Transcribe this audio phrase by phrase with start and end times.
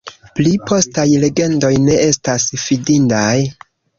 [0.37, 3.37] Pli postaj legendoj ne estas fidindaj.